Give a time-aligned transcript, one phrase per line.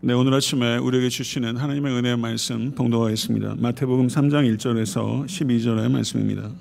[0.00, 3.56] 네, 오늘 아침에 우리에게 주시는 하나님의 은혜의 말씀 봉독하겠습니다.
[3.58, 6.52] 마태복음 3장 1절에서 12절의 말씀입니다.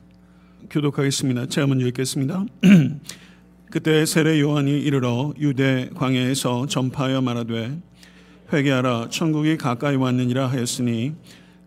[0.71, 1.45] 교독하겠습니다.
[1.45, 2.45] 제가 먼저 읽겠습니다.
[3.69, 7.79] 그때 세례 요한이 이르러 유대 광야에서 전파하여 말하되
[8.52, 11.14] 회개하라 천국이 가까이 왔느니라 하였으니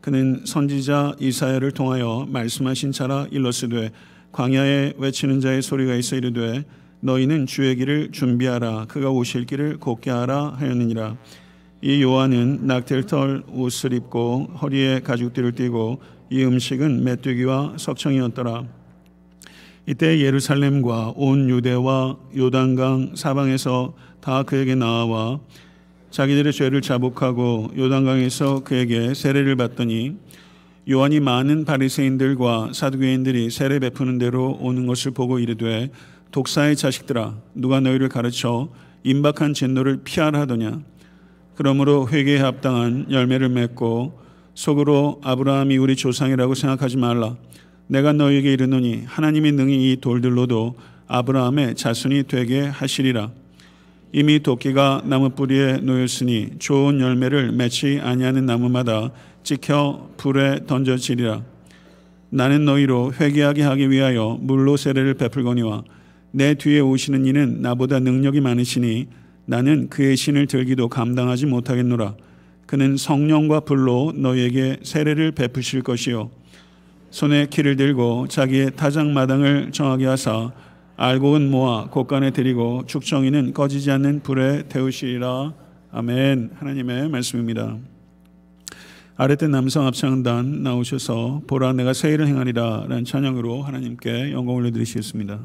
[0.00, 3.92] 그는 선지자 이사야를 통하여 말씀하신 자라 일렀으되
[4.32, 6.64] 광야에 외치는 자의 소리가 있어 이르되
[6.98, 11.16] 너희는 주의 길을 준비하라 그가 오실 길을 곱게 하라 하였느니라
[11.82, 18.64] 이 요한은 낙텔털 옷을 입고 허리에 가죽띠를 띠고 이 음식은 메뚜기와 석청이었더라.
[19.86, 25.40] 이때 예루살렘과 온 유대와 요단강 사방에서 다 그에게 나와
[26.10, 30.16] 자기들의 죄를 자복하고 요단강에서 그에게 세례를 받더니
[30.90, 35.90] 요한이 많은 바리새인들과 사두개인들이 세례 베푸는 대로 오는 것을 보고 이르되
[36.30, 38.68] 독사의 자식들아 누가 너희를 가르쳐
[39.02, 40.82] 임박한 진노를 피하라 하더냐
[41.60, 44.18] 그러므로 회개에 합당한 열매를 맺고
[44.54, 47.36] 속으로 아브라함이 우리 조상이라고 생각하지 말라
[47.86, 50.74] 내가 너희에게 이르노니 하나님이 능히 이 돌들로도
[51.06, 53.30] 아브라함의 자손이 되게 하시리라
[54.14, 59.10] 이미 도끼가 나무 뿌리에 놓였으니 좋은 열매를 맺지 아니하는 나무마다
[59.42, 61.42] 찍혀 불에 던져지리라.
[62.30, 65.84] 나는 너희로 회개하게 하기 위하여 물로 세례를 베풀거니와
[66.30, 69.19] 내 뒤에 오시는 이는 나보다 능력이 많으시니
[69.50, 72.14] 나는 그의 신을 들기도 감당하지 못하겠노라.
[72.66, 76.30] 그는 성령과 불로 너희에게 세례를 베푸실 것이요
[77.10, 80.52] 손에 키를 들고 자기의 타작 마당을 정하게 하사
[80.96, 85.52] 알고은 모아 곳간에 드리고 축정이는 꺼지지 않는 불에 태우시리라.
[85.90, 86.50] 아멘.
[86.54, 87.76] 하나님의 말씀입니다.
[89.16, 95.40] 아래때 남성 합창단 나오셔서 보라 내가 새 일을 행하리라 라는 찬양으로 하나님께 영광 올려드리시겠습니다.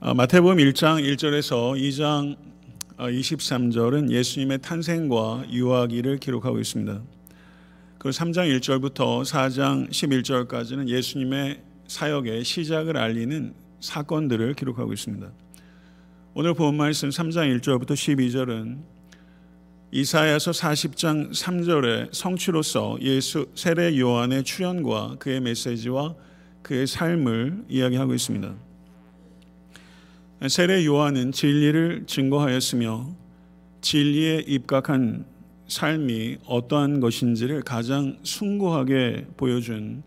[0.00, 2.55] 아, 마태복음 1장 1절에서 2장
[2.96, 7.02] 23절은 예수님의 탄생과 유아기를 기록하고 있습니다.
[7.98, 15.30] 그리고 3장 1절부터 4장 11절까지는 예수님의 사역의 시작을 알리는 사건들을 기록하고 있습니다.
[16.34, 18.78] 오늘 본 말씀 3장 1절부터 12절은
[19.92, 26.14] 이사야서 40장 3절의 성취로서 예수 세례 요한의 출현과 그의 메시지와
[26.62, 28.65] 그의 삶을 이야기하고 있습니다.
[30.48, 33.08] 세례 요한은 진리를 증거하였으며
[33.80, 35.24] 진리에 입각한
[35.66, 40.02] 삶이 어떠한 것인지를 가장 숭고하게 보여준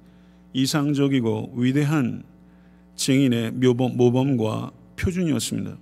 [0.54, 2.24] 이상적이고 위대한
[2.96, 5.78] 증인의 묘범, 모범과 표준이었습니다.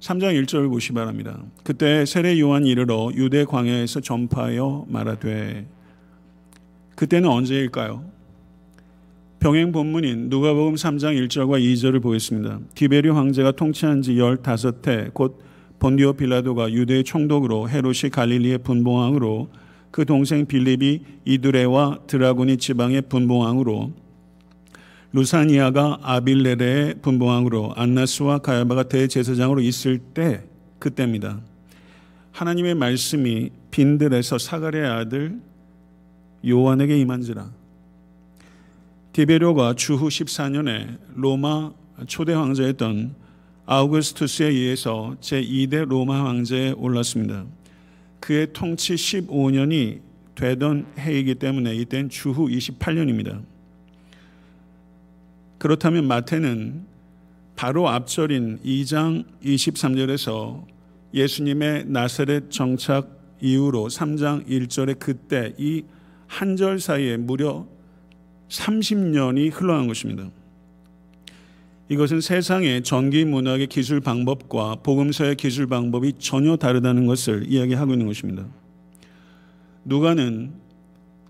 [0.00, 1.40] 3장 1절 보시 바랍니다.
[1.62, 5.66] 그때 세례 요한이 이르러 유대 광야에서 전파하여 말하되
[6.96, 8.15] 그때는 언제일까요?
[9.38, 12.58] 병행 본문인 누가복음 3장 1절과 2절을 보겠습니다.
[12.74, 15.40] 디베리 황제가 통치한 지 15해 곧
[15.78, 19.48] 본디오 빌라도가 유대의 총독으로 헤롯이 갈릴리의 분봉왕으로
[19.90, 23.92] 그 동생 빌립이 이두레와 드라고니 지방의 분봉왕으로
[25.12, 30.44] 루사니아가 아빌레레의 분봉왕으로 안나스와 가야바가 대제사장으로 있을 때
[30.78, 31.40] 그때입니다.
[32.32, 35.40] 하나님의 말씀이 빈들에서 사가랴의 아들
[36.46, 37.65] 요한에게 임한지라.
[39.16, 41.72] 디베료가 주후 14년에 로마
[42.06, 43.14] 초대 황제였던
[43.64, 47.46] 아우구스투스에 의해서 제2대 로마 황제에 올랐습니다.
[48.20, 50.00] 그의 통치 15년이
[50.34, 53.42] 되던 해이기 때문에 이땐 주후 28년입니다.
[55.56, 56.84] 그렇다면 마태는
[57.56, 60.62] 바로 앞절인 2장 23절에서
[61.14, 63.08] 예수님의 나사렛 정착
[63.40, 65.84] 이후로 3장 1절에 그때 이
[66.28, 67.66] 한 절 사이에 무려
[68.48, 70.30] 30년이 흘러간 것입니다.
[71.88, 78.44] 이것은 세상의 전기 문학의 기술 방법과 복음서의 기술 방법이 전혀 다르다는 것을 이야기하고 있는 것입니다.
[79.84, 80.52] 누가는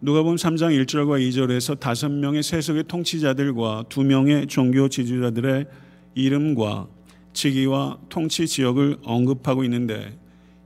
[0.01, 5.67] 누가복음 3장 1절과 2절에서 다섯 명의 세속의 통치자들과 두 명의 종교 지지자들의
[6.15, 6.87] 이름과
[7.35, 10.19] 직위와 통치 지역을 언급하고 있는데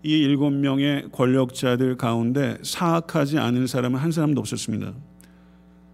[0.04, 4.94] 이 일곱 명의 권력자들 가운데 사악하지 않은 사람은 한 사람도 없었습니다.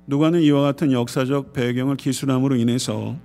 [0.09, 3.17] 누가는 이와 같은 역사적 배경을 기술함으로 인해서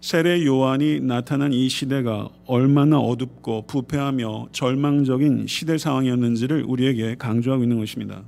[0.00, 8.22] 세례 요한이 나타난 이 시대가 얼마나 어둡고 부패하며 절망적인 시대 상황이었는지를 우리에게 강조하고 있는 것입니다.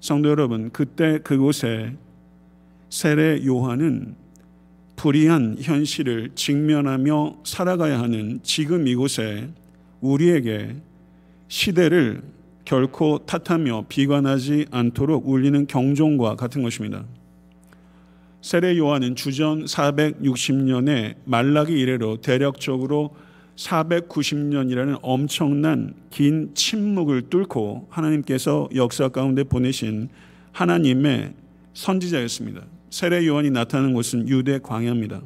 [0.00, 1.96] 성도 여러분, 그때 그곳에
[2.88, 4.14] 세례 요한은
[4.96, 9.50] 불의한 현실을 직면하며 살아가야 하는 지금 이곳에
[10.00, 10.76] 우리에게
[11.48, 12.22] 시대를
[12.64, 17.04] 결코 탓하며 비관하지 않도록 울리는 경종과 같은 것입니다.
[18.40, 23.14] 세례 요한은 주전 460년에 말라기 이래로 대략적으로
[23.56, 30.08] 490년이라는 엄청난 긴 침묵을 뚫고 하나님께서 역사 가운데 보내신
[30.52, 31.32] 하나님의
[31.74, 32.62] 선지자였습니다.
[32.90, 35.20] 세례 요한이 나타나는 곳은 유대 광야입니다.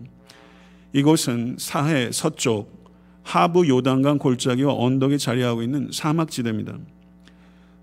[0.92, 2.78] 이곳은 사해 서쪽
[3.22, 6.78] 하부 요단강 골짜기와 언덕에 자리하고 있는 사막지대입니다.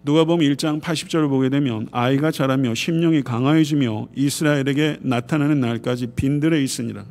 [0.06, 7.06] 누가복음 1장 80절을 보게 되면 아이가 자라며 심령이 강하여지며 이스라엘에게 나타나는 날까지 빈들에 있으니라.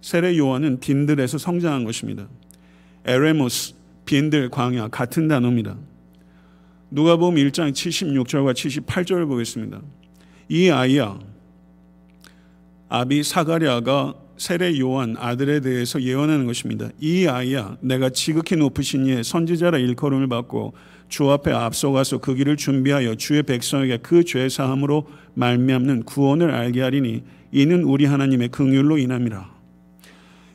[0.00, 2.28] 세례 요한은 빈들에서 성장한 것입니다.
[3.04, 3.74] 에레모스
[4.04, 5.76] 빈들 광야 같은 단어입니다.
[6.90, 9.82] 누가복음 1장 76절과 78절을 보겠습니다.
[10.50, 11.18] 이 아이야
[12.88, 16.90] 아비 사가랴가 세례 요한 아들에 대해서 예언하는 것입니다.
[17.00, 20.74] 이 아이야 내가 지극히 높으신 이의 선지자라 일컬음을 받고
[21.12, 27.22] 주 앞에 앞서가서 그 길을 준비하여 주의 백성에게 그 죄 사함으로 말미암는 구원을 알게 하리니
[27.52, 29.52] 이는 우리 하나님의 긍휼로 인함이라.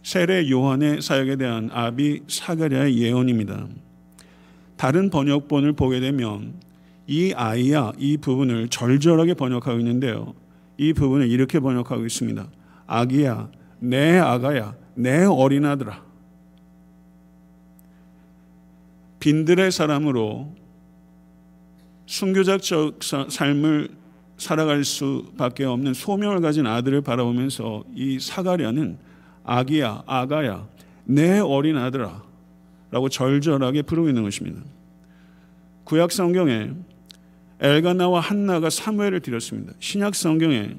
[0.02, 3.68] 세례 요한의 사역에 대한 아비 사가랴의 예언입니다.
[4.78, 6.56] 다른 번역본을 보게 되면
[7.06, 10.34] 이 아이야 이 부분을 절절하게 번역하고 있는데요.
[10.80, 12.50] 이 부분을 이렇게 번역하고 있습니다.
[12.88, 16.07] 아기야, 내 아가야, 내 어린아들아.
[19.28, 20.56] 빈들의 사람으로
[22.06, 23.90] 순교자적 삶을
[24.38, 28.98] 살아갈 수밖에 없는 소명을 가진 아들을 바라보면서 이 사가랴는
[29.44, 30.70] 아기야, 아가야,
[31.04, 32.24] 내 어린 아들아
[32.90, 34.62] 라고 절절하게 부르고 있는 것입니다.
[35.84, 36.72] 구약 성경에
[37.60, 39.74] 엘가나와 한나가 사무엘을 드렸습니다.
[39.80, 40.78] 신약 성경에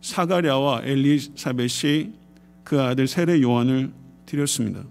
[0.00, 2.12] 사가랴와 엘리사벳이
[2.64, 3.92] 그 아들 세례 요한을
[4.26, 4.82] 드렸습니다.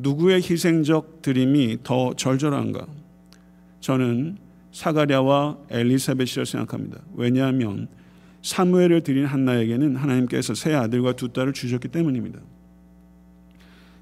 [0.00, 2.86] 누구의 희생적 드림이 더 절절한가?
[3.80, 4.38] 저는
[4.72, 7.00] 사가랴와 엘리사벳이라고 생각합니다.
[7.14, 7.88] 왜냐하면
[8.42, 12.40] 사무엘을 드린 한나에게는 하나님께서 새 아들과 두 딸을 주셨기 때문입니다.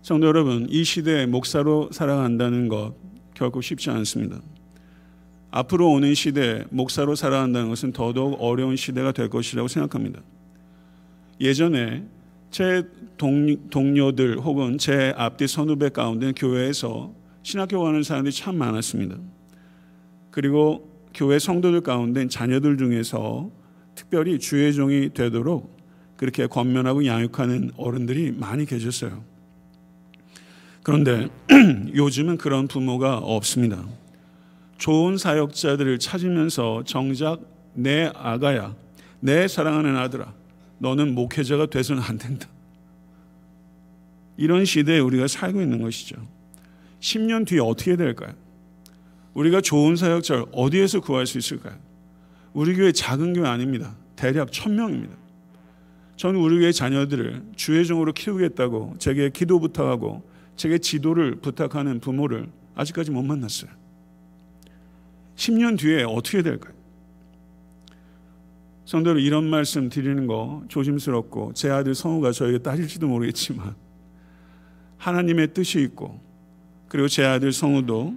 [0.03, 2.95] 성도 여러분, 이 시대에 목사로 살아간다는 것
[3.35, 4.41] 결코 쉽지 않습니다.
[5.51, 10.21] 앞으로 오는 시대에 목사로 살아간다는 것은 더더욱 어려운 시대가 될 것이라고 생각합니다.
[11.41, 12.05] 예전에
[12.51, 12.85] 제
[13.71, 17.13] 동료들 혹은 제 앞뒤 선후배 가운데 교회에서
[17.43, 19.17] 신학교 가는 사람들이 참 많았습니다.
[20.31, 23.51] 그리고 교회 성도들 가운데 자녀들 중에서
[23.95, 25.77] 특별히 주의 종이 되도록
[26.17, 29.25] 그렇게 권면하고 양육하는 어른들이 많이 계셨어요.
[30.83, 31.29] 그런데
[31.95, 33.85] 요즘은 그런 부모가 없습니다.
[34.79, 37.41] 좋은 사역자들을 찾으면서 정작
[37.75, 38.75] 내 아가야,
[39.21, 40.33] 내 사랑하는 아들아,
[40.79, 42.49] 너는 목회자가 돼서는 안 된다.
[44.37, 46.17] 이런 시대에 우리가 살고 있는 것이죠.
[47.01, 48.35] 10년 뒤에 어떻게 될까요?
[49.35, 51.77] 우리가 좋은 사역자를 어디에서 구할 수 있을까요?
[52.53, 53.95] 우리 교회 작은 교회 아닙니다.
[54.17, 55.15] 대략 천명입니다.
[56.17, 60.27] 저는 우리 교회 자녀들을 주의 종으로 키우겠다고 제게 기도 부탁하고
[60.57, 63.71] 제게 지도를 부탁하는 부모를 아직까지 못 만났어요.
[65.37, 66.76] 10년 뒤에 어떻게 될까요?
[68.87, 73.75] 성도들 이런 말씀 드리는 거 조심스럽고 제 아들 성우가 저에게 따질지도 모르겠지만
[74.97, 76.21] 하나님의 뜻이 있고
[76.89, 78.15] 그리고 제 아들 성우도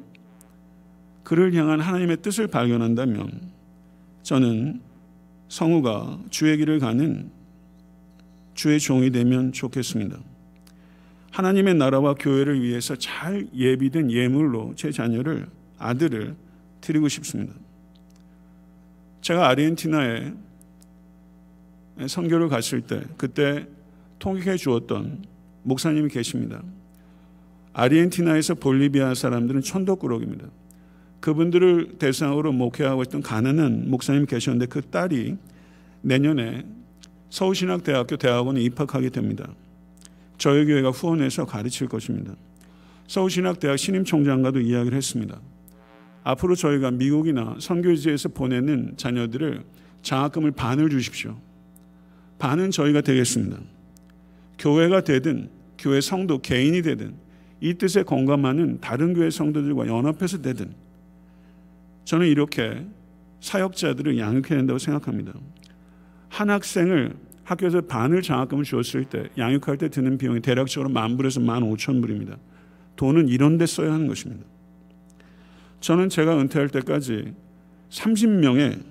[1.24, 3.52] 그를 향한 하나님의 뜻을 발견한다면
[4.22, 4.82] 저는
[5.48, 7.32] 성우가 주의 길을 가는
[8.54, 10.20] 주의 종이 되면 좋겠습니다.
[11.32, 15.48] 하나님의 나라와 교회를 위해서 잘 예비된 예물로 제 자녀를
[15.80, 16.36] 아들을
[16.82, 17.54] 드리고 싶습니다.
[19.22, 20.34] 제가 아르헨티나에
[22.08, 23.68] 선교를 갔을 때 그때
[24.20, 25.24] 통역해 주었던
[25.64, 26.64] 목사님이 계십니다.
[27.74, 30.48] 아르헨티나에서 볼리비아 사람들은 천도꾸러기입니다.
[31.20, 35.38] 그분들을 대상으로 목회하고 있던 가난한 목사님이 계셨는데 그 딸이
[36.02, 36.66] 내년에
[37.30, 39.54] 서울신학대학교 대학원에 입학하게 됩니다.
[40.38, 42.34] 저희 교회가 후원해서 가르칠 것입니다.
[43.08, 45.40] 서울신학대학 신임총장과도 이야기를 했습니다.
[46.24, 49.64] 앞으로 저희가 미국이나 선교지에서 보내는 자녀들을
[50.02, 51.38] 장학금을 반을 주십시오.
[52.40, 53.58] 반은 저희가 되겠습니다.
[54.58, 57.14] 교회가 되든 교회 성도 개인이 되든
[57.62, 60.74] 이 뜻에 공감하는 다른 교회 성도들과 연합해서 되든
[62.06, 62.86] 저는 이렇게
[63.42, 65.34] 사역자들을 양육해야 된다고 생각합니다.
[66.30, 71.64] 한 학생을 학교에서 반을 장학금을 주었을 때 양육할 때 드는 비용이 대략적으로 만 불에서 만
[71.64, 72.38] 오천 불입니다.
[72.96, 74.46] 돈은 이런 데 써야 하는 것입니다.
[75.80, 77.34] 저는 제가 은퇴할 때까지
[77.90, 78.84] 30명의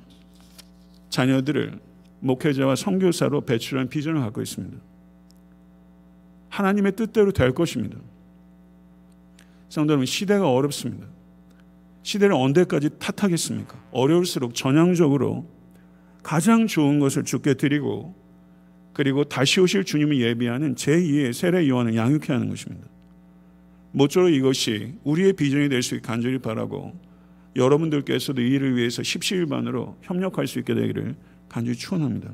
[1.10, 1.78] 자녀들을
[2.20, 4.76] 목회자와 선교사로 배출한 비전을 갖고 있습니다.
[6.48, 7.98] 하나님의 뜻대로 될 것입니다.
[9.68, 11.06] 성도 여러분, 시대가 어렵습니다.
[12.02, 13.78] 시대를 언제까지 탓하겠습니까?
[13.92, 15.46] 어려울수록 전향적으로
[16.22, 18.14] 가장 좋은 것을 주께 드리고
[18.92, 22.88] 그리고 다시 오실 주님을 예비하는 제2의 세례 요한을 양육해야 하는 것입니다.
[23.92, 26.98] 모쪼록 이것이 우리의 비전이 될 수 있게 간절히 바라고
[27.56, 31.14] 여러분들께서도 이 일을 위해서 십시일반으로 협력할 수 있게 되기를
[31.48, 32.32] 간절히 축원합니다.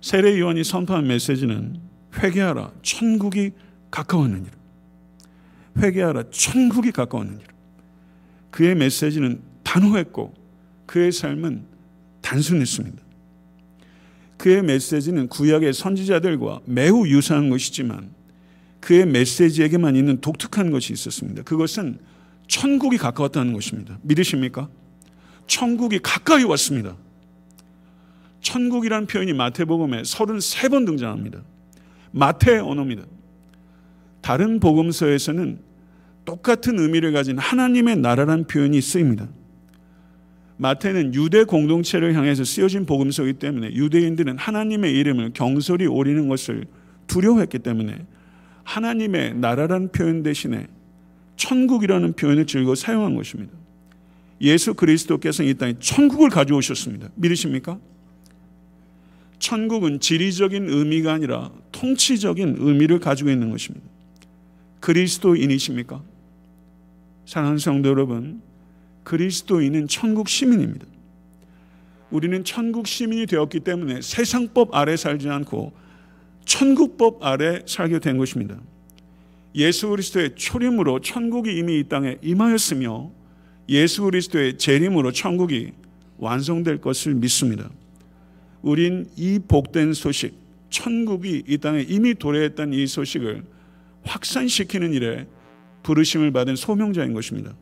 [0.00, 1.80] 세례 요한이 선포한 메시지는
[2.18, 3.52] 회개하라 천국이
[3.90, 4.52] 가까웠느니라.
[5.78, 7.46] 회개하라 천국이 가까웠느니라.
[8.50, 10.34] 그의 메시지는 단호했고
[10.86, 11.64] 그의 삶은
[12.20, 13.02] 단순했습니다.
[14.36, 18.10] 그의 메시지는 구약의 선지자들과 매우 유사한 것이지만
[18.80, 21.42] 그의 메시지에게만 있는 독특한 것이 있었습니다.
[21.44, 21.98] 그것은
[22.48, 23.98] 천국이 가까웠다는 것입니다.
[24.02, 24.68] 믿으십니까?
[25.46, 26.96] 천국이 가까이 왔습니다.
[28.42, 31.42] 천국이라는 표현이 마태복음에 33번 등장합니다.
[32.10, 33.04] 마태 언어입니다.
[34.20, 35.58] 다른 복음서에서는
[36.24, 39.28] 똑같은 의미를 가진 하나님의 나라라는 표현이 쓰입니다.
[40.58, 46.66] 마태는 유대 공동체를 향해서 쓰여진 복음서이기 때문에 유대인들은 하나님의 이름을 경솔히 오리는 것을
[47.08, 48.06] 두려워했기 때문에
[48.62, 50.68] 하나님의 나라라는 표현 대신에
[51.36, 53.52] 천국이라는 표현을 즐겨 사용한 것입니다.
[54.40, 57.08] 예수 그리스도께서 이 땅에 천국을 가져오셨습니다.
[57.16, 57.78] 믿으십니까?
[59.42, 63.84] 천국은 지리적인 의미가 아니라 통치적인 의미를 가지고 있는 것입니다.
[64.78, 66.00] 그리스도인이십니까?
[67.26, 68.40] 사랑하는 성도 여러분,
[69.02, 70.86] 그리스도인은 천국 시민입니다.
[72.12, 75.72] 우리는 천국 시민이 되었기 때문에 세상법 아래 살지 않고
[76.44, 78.60] 천국법 아래 살게 된 것입니다.
[79.56, 83.10] 예수 그리스도의 초림으로 천국이 이미 이 땅에 임하였으며
[83.70, 85.72] 예수 그리스도의 재림으로 천국이
[86.18, 87.68] 완성될 것을 믿습니다.
[88.62, 90.34] 우린 이 복된 소식,
[90.70, 93.44] 천국이 이 땅에 이미 도래했다는 이 소식을
[94.04, 95.26] 확산시키는 일에
[95.82, 97.54] 부르심을 받은 소명자인 것입니다.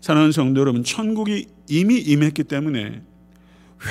[0.00, 3.02] 사랑하는 성도 여러분, 천국이 이미 임했기 때문에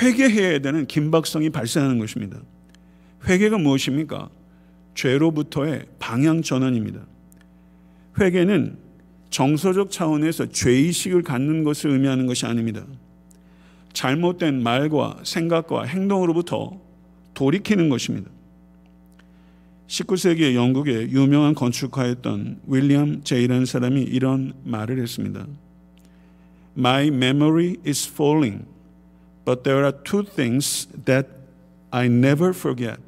[0.02, 2.40] 회개해야 되는 긴박성이 발생하는 것입니다.
[3.26, 4.30] 회개가 무엇입니까?
[4.94, 7.06] 죄로부터의 방향 전환입니다.
[8.18, 8.78] 회개는
[9.30, 12.84] 정서적 차원에서 죄의식을 갖는 것을 의미하는 것이 아닙니다.
[13.98, 16.80] 잘못된 말과 생각과 행동으로부터
[17.34, 18.30] 돌이키는 것입니다.
[19.88, 25.48] 19세기 영국의 유명한 건축가였던 윌리엄 제이라는 사람이 이런 말을 했습니다.
[26.76, 28.66] My memory is falling,
[29.44, 31.28] but there are two things that
[31.90, 33.00] I never forget.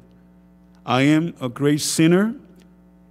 [0.83, 2.35] I am a great sinner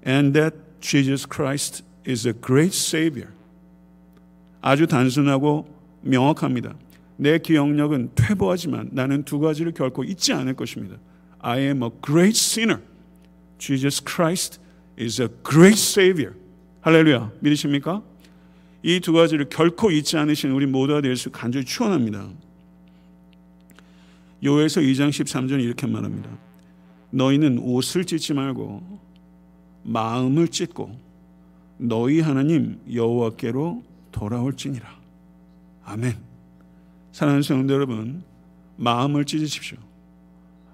[0.06, 3.30] and that Jesus Christ is a great Savior.
[4.60, 5.66] 아주 단순하고
[6.02, 6.74] 명확합니다.
[7.20, 10.96] 내 기억력은 퇴보하지만 나는 두 가지를 결코 잊지 않을 것입니다.
[11.40, 12.80] I am a great sinner.
[13.58, 14.58] Jesus Christ
[14.98, 16.34] is a great Savior.
[16.80, 17.30] 할렐루야.
[17.40, 18.02] 믿으십니까?
[18.82, 22.26] 이 두 가지를 결코 잊지 않으신 우리 모두가 될 수 간절히 축원합니다.
[24.42, 26.30] 요에서 2장 13절 이렇게 말합니다.
[27.10, 28.98] 너희는 옷을 찢지 말고
[29.82, 30.98] 마음을 찢고
[31.76, 34.88] 너희 하나님 여호와께로 돌아올지니라.
[35.84, 36.29] 아멘.
[37.12, 38.22] 사랑하는 성도 여러분,
[38.76, 39.78] 마음을 찢으십시오.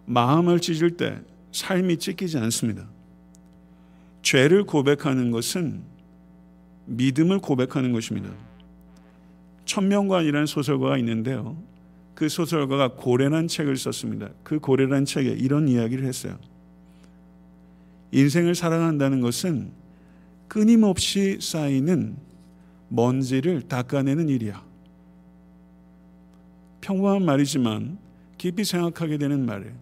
[0.04, 1.20] 마음을 찢을 때
[1.52, 2.86] 삶이 찢기지 않습니다.
[4.22, 5.82] 죄를 고백하는 것은
[6.86, 8.30] 믿음을 고백하는 것입니다.
[9.64, 11.56] 천명관이라는 소설가가 있는데요.
[12.14, 14.30] 그 소설가가 고래란 책을 썼습니다.
[14.42, 16.38] 그 고래란 책에 이런 이야기를 했어요.
[18.12, 19.72] 인생을 살아간다는 것은
[20.48, 22.16] 끊임없이 쌓이는
[22.88, 24.65] 먼지를 닦아내는 일이야.
[26.86, 27.98] 평범한 말이지만
[28.38, 29.72] 깊이 생각하게 되는 말이에요.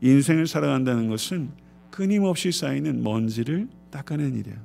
[0.00, 1.50] 인생을 살아간다는 것은
[1.90, 4.56] 끊임없이 쌓이는 먼지를 닦아낸 일이에요.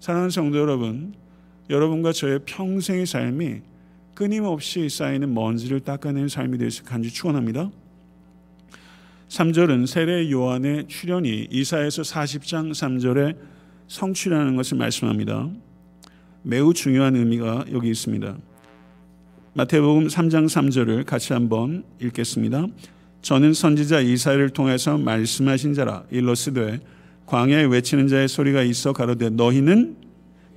[0.00, 1.14] 사랑하는 성도 여러분,
[1.70, 3.60] 여러분과 저의 평생의 삶이
[4.14, 7.70] 끊임없이 쌓이는 먼지를 닦아내는 삶이 되수 간절히 축원합니다.
[9.28, 13.36] 3절은 세례 요한의 출현이 이사에서 40장 3절에
[13.86, 15.48] 성취라는 것을 말씀합니다.
[16.42, 18.47] 매우 중요한 의미가 여기 있습니다.
[19.58, 22.68] 마태복음 3장 3절을 같이 한번 읽겠습니다.
[23.22, 26.78] 저는 선지자 이사야를 통해서 말씀하신 자라 일러스되
[27.26, 29.96] 광야에 외치는 자의 소리가 있어 가로되 너희는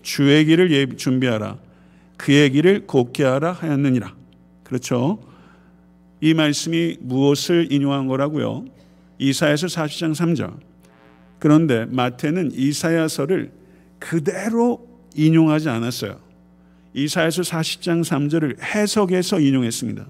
[0.03, 1.58] 주의 길을 준비하라
[2.15, 4.13] 그의 길을 곱게 하라 하였느니라.
[4.63, 5.20] 그렇죠?
[6.20, 8.65] 이 말씀이 무엇을 인용한 거라고요?
[9.17, 10.60] 이사야서 40장 3절.
[11.39, 13.51] 그런데 마태는 이사야서를
[13.98, 16.31] 그대로 인용하지 않았어요.
[16.93, 20.05] 이사에서 40장 3절을 해석해서 인용했습니다.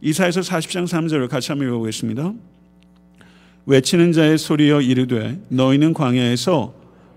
[0.00, 2.32] 이사에서 40장 3절을 같이 한번 읽어보겠습니다.
[3.66, 6.74] 외치는 자의 소리여 이르되 너희는 광야에서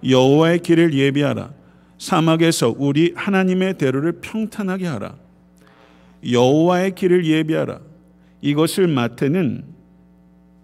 [0.07, 1.51] 여호와의 길을 예비하라
[1.99, 5.15] 사막에서 우리 하나님의 대로를 평탄하게 하라
[6.27, 7.79] 여호와의 길을 예비하라
[8.41, 9.63] 이것을 마태는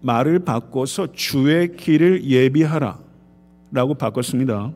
[0.00, 2.98] 말을 바꿔서 주의 길을 예비하라
[3.70, 4.72] 라고 바꿨습니다.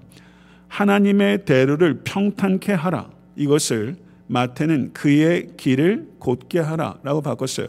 [0.71, 3.11] 하나님의 대로를 평탄케 하라.
[3.37, 3.97] 이것을
[4.29, 7.67] 마태는 그의 길을 곧게 하라 라고 바꿨어요.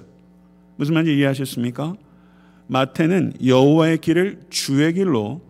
[0.77, 1.95] 무슨 말인지 이해하셨습니까?
[2.67, 5.41] 마태는 여호와의 길을 주의 길로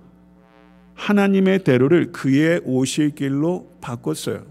[0.96, 4.46] 하나님의 대로를 그의 오실 길로 바꿨어요.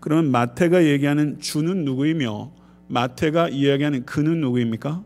[0.00, 2.50] 그러면 마태가 얘기하는 주는 누구이며
[2.88, 5.02] 마태가 이야기하는 그는 누구입니까?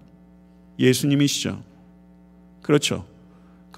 [0.78, 1.62] 예수님이시죠.
[2.62, 3.04] 그렇죠.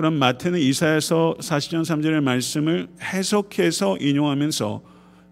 [0.00, 4.82] 그럼 마태는 이사야서 40장 3절의 말씀을 해석해서 인용하면서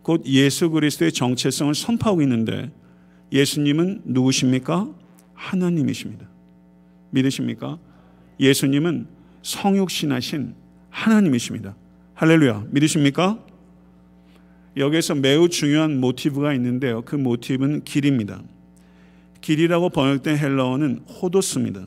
[0.02, 2.70] 곧 예수 그리스도의 정체성을 선포하고 있는데
[3.32, 4.87] 예수님은 누구십니까?
[5.32, 6.28] 하나님이십니다.
[7.12, 7.78] 믿으십니까?
[8.40, 9.06] 예수님은
[9.40, 10.54] 성육신하신
[10.90, 11.75] 하나님이십니다.
[12.12, 12.66] 할렐루야.
[12.68, 13.42] 믿으십니까?
[14.76, 17.00] 여기에서 매우 중요한 모티브가 있는데요.
[17.06, 18.42] 그 모티브는 길입니다.
[19.40, 21.87] 길이라고 번역된 헬라어는 호도스입니다.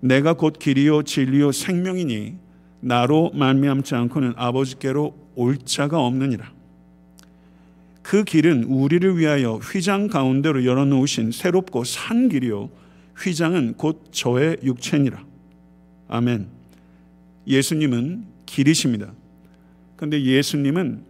[0.00, 2.36] 내가 곧 길이요 진리요 생명이니
[2.80, 6.52] 나로 말미암지 않고는 아버지께로 올 자가 없느니라.
[8.02, 12.70] 그 길은 우리를 위하여 휘장 가운데로 열어놓으신 새롭고 산 길이요
[13.18, 15.22] 휘장은 곧 저의 육체니라.
[16.08, 16.46] 아멘.
[17.46, 19.12] 예수님은 길이십니다.
[19.96, 21.02] 그런데 예수님은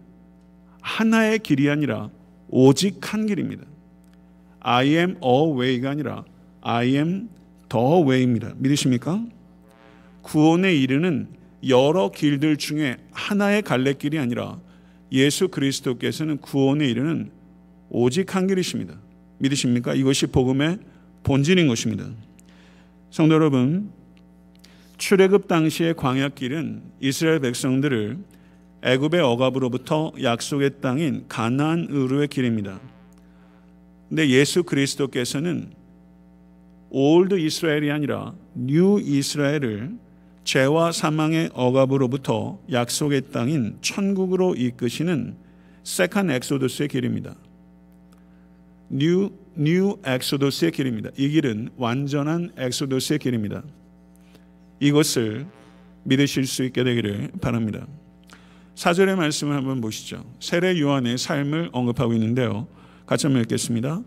[0.80, 2.11] 하나의 길이 아니라
[2.49, 3.64] 오직 한 길입니다.
[4.61, 6.25] I am a way가 아니라
[6.62, 7.28] I am
[7.68, 8.54] the way입니다.
[8.56, 9.25] 믿으십니까?
[10.22, 11.28] 구원에 이르는
[11.66, 14.60] 여러 길들 중에 하나의 갈래길이 아니라
[15.12, 17.30] 예수 그리스도께서는 구원에 이르는
[17.90, 18.94] 오직 한 길이십니다.
[19.38, 19.94] 믿으십니까?
[19.94, 20.78] 이것이 복음의
[21.22, 22.06] 본질인 것입니다.
[23.10, 23.90] 성도 여러분,
[24.98, 28.18] 출애굽 당시의 광야길은 이스라엘 백성들을
[28.82, 32.80] 애굽의 억압으로부터 약속의 땅인 가나안 으로의 길입니다.
[34.08, 35.77] 근데 예수 그리스도께서는
[36.90, 39.92] old 이스라엘이 아니라 new 이스라엘을
[40.45, 45.37] 죄와 사망의 억압으로부터 약속의 땅인 천국으로 이끄시는
[45.85, 47.35] second Exodus의 길입니다.
[48.88, 51.10] new, new Exodus의 길입니다.
[51.19, 53.62] 이 길은 완전한 Exodus의 길입니다.
[54.80, 55.47] 이것을
[56.04, 57.86] 믿으실 수 있게 되기를 바랍니다.
[58.75, 60.25] 사절의 말씀을 한번 보시죠.
[60.41, 62.67] 세례 요한의 삶을 언급하고 있는데요.
[63.06, 64.02] 같이 한번 읽겠습니다.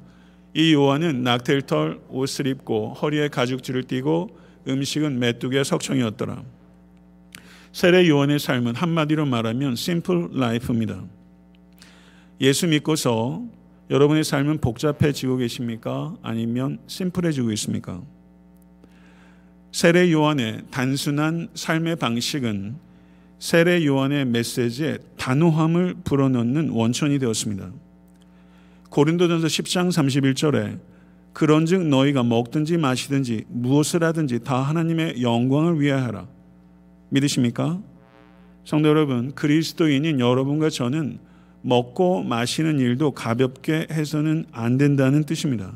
[0.53, 4.37] 이 요한은 낙타털 옷을 입고 허리에 가죽줄을 띠고
[4.67, 6.43] 음식은 메뚜기와 석청이었더라.
[7.71, 11.03] 세례 요한의 삶은 한마디로 말하면 심플 라이프입니다.
[12.41, 13.43] 예수 믿고서
[13.89, 16.15] 여러분의 삶은 복잡해지고 계십니까?
[16.21, 18.01] 아니면 심플해지고 있습니까?
[19.71, 22.75] 세례 요한의 단순한 삶의 방식은
[23.39, 27.71] 세례 요한의 메시지에 단호함을 불어넣는 원천이 되었습니다.
[28.91, 30.77] 고린도전서 10장 31절에
[31.31, 36.27] 그런즉 너희가 먹든지 마시든지 무엇을 하든지 다 하나님의 영광을 위하여라.
[37.09, 37.81] 믿으십니까?
[38.65, 41.19] 성도 여러분, 그리스도인인 여러분과 저는
[41.61, 45.73] 먹고 마시는 일도 가볍게 해서는 안 된다는 뜻입니다.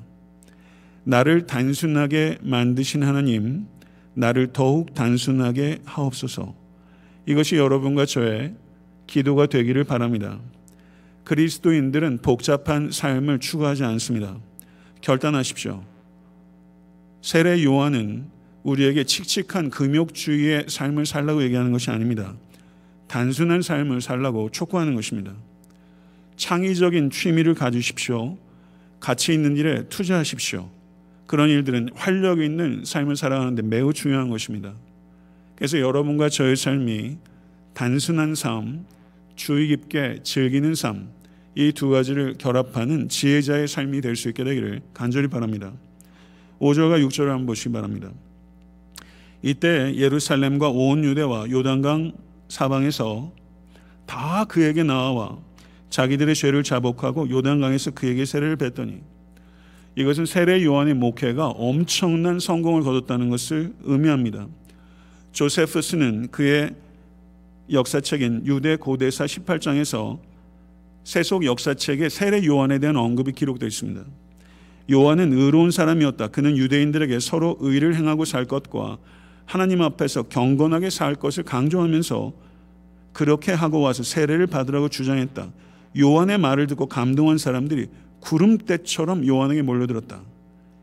[1.05, 3.65] 나를 단순하게 만드신 하나님,
[4.13, 6.53] 나를 더욱 단순하게 하옵소서.
[7.27, 8.55] 이것이 여러분과 저의
[9.07, 10.37] 기도가 되기를 바랍니다.
[11.25, 14.37] 그리스도인들은 복잡한 삶을 추구하지 않습니다.
[15.01, 15.83] 결단하십시오.
[17.21, 18.27] 세례 요한은
[18.63, 22.35] 우리에게 칙칙한 금욕주의의 삶을 살라고 얘기하는 것이 아닙니다.
[23.07, 25.33] 단순한 삶을 살라고 촉구하는 것입니다.
[26.37, 28.37] 창의적인 취미를 가지십시오.
[28.99, 30.69] 가치 있는 일에 투자하십시오.
[31.27, 34.73] 그런 일들은 활력 있는 삶을 살아가는데 매우 중요한 것입니다.
[35.55, 37.17] 그래서 여러분과 저의 삶이
[37.73, 38.85] 단순한 삶,
[39.35, 41.09] 주의 깊게 즐기는 삶,
[41.55, 45.71] 이 두 가지를 결합하는 지혜자의 삶이 될 수 있게 되기를 간절히 바랍니다.
[46.59, 48.09] 5절과 6절을 한번 보시기 바랍니다.
[49.41, 52.13] 이때 예루살렘과 온 유대와 요단강
[52.49, 53.31] 사방에서
[54.05, 55.37] 다 그에게 나와
[55.89, 58.99] 자기들의 죄를 자복하고 요단강에서 그에게 세례를 뱉더니
[59.95, 64.47] 이것은 세례 요한의 목회가 엄청난 성공을 거뒀다는 것을 의미합니다.
[65.31, 66.71] 조세프스는 그의
[67.71, 70.19] 역사책인 유대 고대사 18장에서
[71.03, 74.03] 세속 역사책에 세례 요한에 대한 언급이 기록되어 있습니다.
[74.91, 76.27] 요한은 의로운 사람이었다.
[76.27, 78.97] 그는 유대인들에게 서로 의를 행하고 살 것과
[79.45, 82.33] 하나님 앞에서 경건하게 살 것을 강조하면서
[83.13, 85.51] 그렇게 하고 와서 세례를 받으라고 주장했다.
[85.97, 87.87] 요한의 말을 듣고 감동한 사람들이
[88.19, 90.21] 구름대처럼 요한에게 몰려들었다.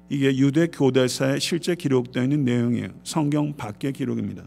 [0.09, 2.89] 이게 유대 교대사에 실제 기록되어 있는 내용이에요.
[3.05, 4.45] 성경 밖의 기록입니다.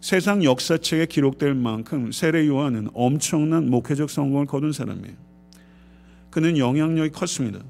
[0.00, 5.14] 세상 역사책에 기록될 만큼 세례 요한은 엄청난 목회적 성공을 거둔 사람이에요.
[6.30, 7.60] 그는 영향력이 컸습니다.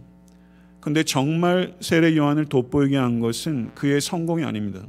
[0.81, 4.87] 근데 정말 세례 요한을 돋보이게 한 것은 그의 성공이 아닙니다.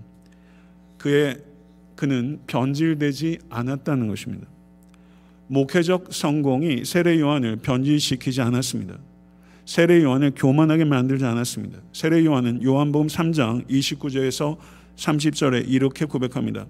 [0.97, 1.41] 그의
[1.95, 4.47] 그는 변질되지 않았다는 것입니다.
[5.47, 8.97] 목회적 성공이 세례 요한을 변질시키지 않았습니다.
[9.65, 11.79] 세례 요한을 교만하게 만들지 않았습니다.
[11.91, 14.57] 세례 요한은 요한복음 3장 29절에서
[14.95, 16.67] 30절에 이렇게 고백합니다.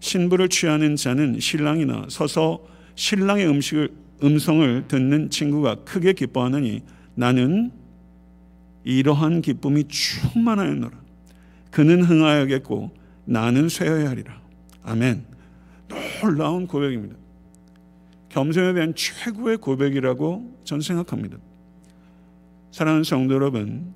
[0.00, 3.90] 신부를 취하는 자는 신랑이나 서서 신랑의 음식을
[4.22, 6.82] 음성을 듣는 친구가 크게 기뻐하느니
[7.14, 7.70] 나는
[8.84, 10.98] 이러한 기쁨이 충만하였노라.
[11.70, 12.90] 그는 흥하여겠고
[13.26, 14.40] 나는 쇠어야 하리라.
[14.82, 15.24] 아멘.
[16.22, 17.16] 놀라운 고백입니다.
[18.30, 21.36] 겸손에 대한 최고의 고백이라고 전 생각합니다.
[22.70, 23.92] 사랑하는 성도 여러분,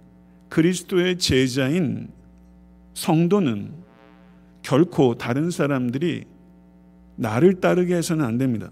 [0.49, 2.09] 그리스도의 제자인
[2.95, 3.84] 성도는
[4.65, 6.25] 결코 다른 사람들이
[7.17, 8.71] 나를 따르게 해서는 안 됩니다.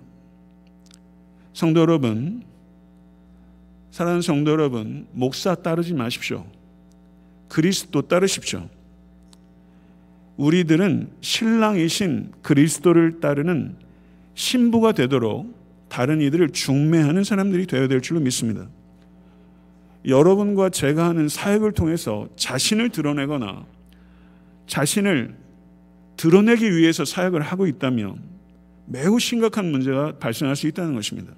[1.53, 2.43] 성도 여러분,
[3.91, 6.47] 사랑하는 성도 여러분, 목사 따르지 마십시오.
[7.49, 8.69] 그리스도 따르십시오.
[10.39, 13.77] 우리들은 신랑이신 그리스도를 따르는
[14.35, 15.55] 신부가 되도록
[15.91, 18.67] 다른 이들을 중매하는 사람들이 되어야 될 줄로 믿습니다.
[20.07, 23.67] 여러분과 제가 하는 사역을 통해서 자신을 드러내거나
[24.67, 25.42] 자신을
[26.23, 28.23] 드러내기 위해서 사역을 하고 있다면
[28.87, 31.33] 매우 심각한 문제가 발생할 수 있다는 것입니다.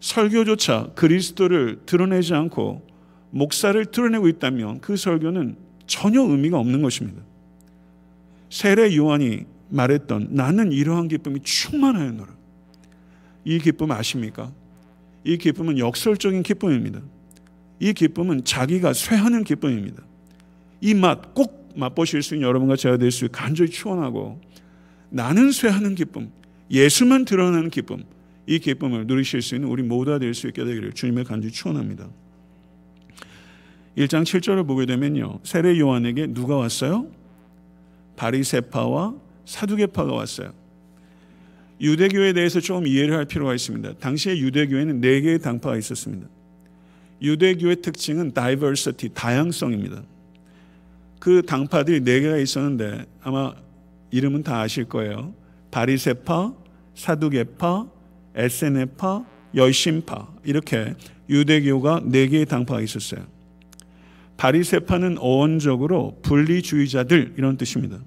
[0.00, 2.86] 설교조차 그리스도를 드러내지 않고
[3.30, 7.20] 목사를 드러내고 있다면 그 설교는 전혀 의미가 없는 것입니다.
[8.48, 12.32] 세례 요한이 말했던 나는 이러한 기쁨이 충만하였노라.
[13.44, 14.50] 이 기쁨 아십니까?
[15.24, 17.02] 이 기쁨은 역설적인 기쁨입니다.
[17.80, 20.02] 이 기쁨은 자기가 쇠하는 기쁨입니다.
[20.80, 24.40] 이 맛 꼭 맛보실 수 있는 여러분과 제가 될 수 간절히 축원하고
[25.10, 26.30] 나는 쇠하는 기쁨,
[26.70, 28.04] 예수만 드러나는 기쁨,
[28.46, 32.08] 이 기쁨을 누리실 수 있는 우리 모두가 될 수 있게 되기를 주님의 간절히 축원합니다.
[33.96, 35.38] 1장 7절을 보게 되면요.
[35.44, 37.06] 세례 요한에게 누가 왔어요?
[38.16, 40.52] 바리세파와 사두개파가 왔어요.
[41.80, 43.94] 유대교에 대해서 좀 이해를 할 필요가 있습니다.
[43.94, 46.28] 당시에 유대교에는 네 개의 당파가 있었습니다.
[47.22, 50.02] 유대교의 특징은 다이버시티, 다양성입니다.
[51.24, 53.54] 그 당파들이 네 개가 있었는데 아마
[54.10, 55.32] 이름은 다 아실 거예요.
[55.70, 56.52] 바리세파,
[56.94, 57.86] 사두개파,
[58.34, 60.92] 에세네파, 열심파 이렇게
[61.30, 63.24] 유대교가 네 개의 당파가 있었어요.
[64.36, 68.00] 바리세파는 어원적으로 분리주의자들 이런 뜻입니다.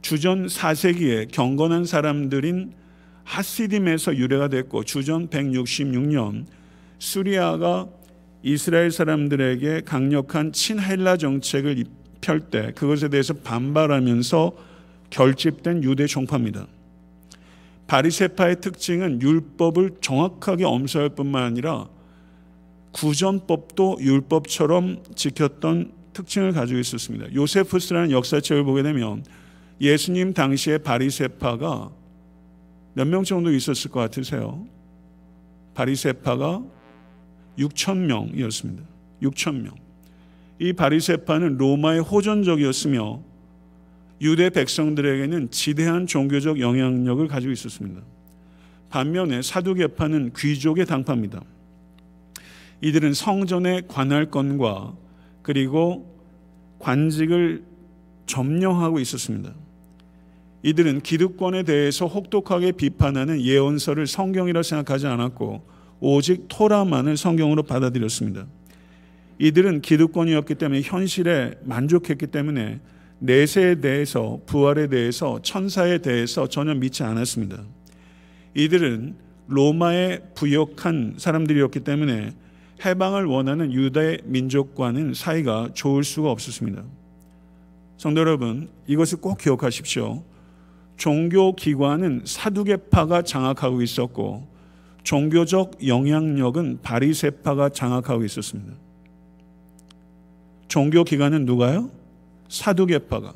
[0.00, 2.72] 주전 4세기에 경건한 사람들인
[3.24, 6.46] 하시딤에서 유래가 됐고 주전 166년
[6.98, 7.86] 수리아가
[8.42, 14.52] 이스라엘 사람들에게 강력한 친헬라 정책을 펼 때 그것에 대해서 반발하면서
[15.10, 16.66] 결집된 유대 종파입니다.
[17.86, 21.88] 바리세파의 특징은 율법을 정확하게 엄수할 뿐만 아니라
[22.92, 27.32] 구전법도 율법처럼 지켰던 특징을 가지고 있었습니다.
[27.34, 29.24] 요세푸스라는 역사책을 보게 되면
[29.80, 31.90] 예수님 당시에 바리세파가
[32.94, 34.66] 몇 명 정도 있었을 것 같으세요?
[35.74, 36.62] 바리세파가
[37.58, 38.82] 6천 명이었습니다.
[39.22, 39.74] 6천 명.
[40.60, 43.22] 이 바리세파는 로마의 호전적이었으며
[44.20, 48.02] 유대 백성들에게는 지대한 종교적 영향력을 가지고 있었습니다.
[48.90, 51.40] 반면에 사두개파는 귀족의 당파입니다.
[52.82, 54.94] 이들은 성전의 관할권과
[55.40, 56.14] 그리고
[56.78, 57.64] 관직을
[58.26, 59.54] 점령하고 있었습니다.
[60.62, 65.62] 이들은 기득권에 대해서 혹독하게 비판하는 예언서를 성경이라 생각하지 않았고
[66.00, 68.46] 오직 토라만을 성경으로 받아들였습니다.
[69.40, 72.78] 이들은 기득권이었기 때문에 현실에 만족했기 때문에
[73.20, 77.62] 내세에 대해서 부활에 대해서 천사에 대해서 전혀 믿지 않았습니다.
[78.54, 82.34] 이들은 로마에 부역한 사람들이었기 때문에
[82.84, 86.82] 해방을 원하는 유다의 민족과는 사이가 좋을 수가 없었습니다.
[87.96, 90.22] 성도 여러분, 이것을 꼭 기억하십시오.
[90.98, 94.46] 종교 기관은 사두개파가 장악하고 있었고
[95.02, 98.89] 종교적 영향력은 바리세파가 장악하고 있었습니다.
[100.70, 101.90] 종교 기관은 누가요?
[102.48, 103.34] 사두개파가.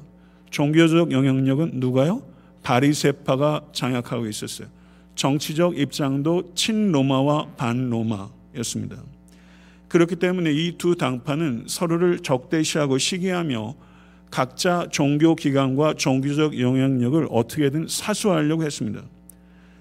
[0.50, 2.22] 종교적 영향력은 누가요?
[2.62, 4.68] 바리세파가 장악하고 있었어요.
[5.16, 9.02] 정치적 입장도 친로마와 반로마였습니다.
[9.88, 13.74] 그렇기 때문에 이 두 당파는 서로를 적대시하고 시기하며
[14.30, 19.02] 각자 종교 기관과 종교적 영향력을 어떻게든 사수하려고 했습니다.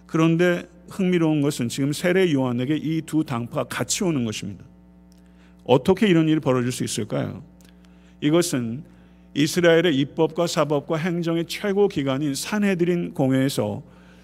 [0.08, 4.66] 그런데 흥미로운 것은 지금 세례 요한에게 이 두 당파가 같이 오는 것입니다.
[5.66, 7.44] 어떻게 이런 일이 벌어질 수 있을까요?
[8.22, 8.84] 이것은
[9.34, 13.82] 이스라엘의 입법과 사법과 행정의 최고 기관인 산헤드린 공회에서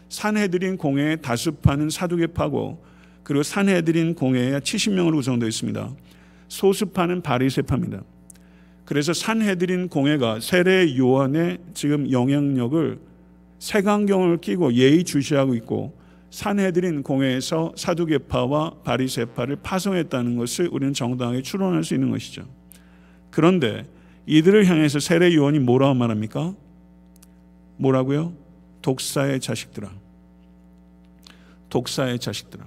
[0.10, 2.84] 산헤드린 공회에 다수파는 사두개파고
[3.24, 5.92] 그리고 산헤드린 공회에 70명으로 구성되어 있습니다.
[6.48, 8.02] 소수파는 바리세파입니다.
[8.86, 13.00] 그래서 산헤드린 공회가 세례 요한의 지금 영향력을
[13.60, 15.99] 색안경을 끼고 예의 주시하고 있고
[16.30, 22.48] 산해드린 공회에서 사두개파와 바리새파를 파송했다는 것을 우리는 정당하게 추론할 수 있는 것이죠.
[23.32, 23.88] 그런데
[24.26, 26.54] 이들을 향해서 세례 요한이 뭐라고 말합니까?
[27.78, 28.34] 뭐라고요?
[28.82, 29.90] 독사의 자식들아.
[31.70, 32.66] 독사의 자식들아.